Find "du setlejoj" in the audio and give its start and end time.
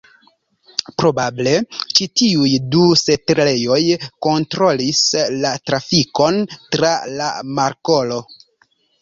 2.75-3.77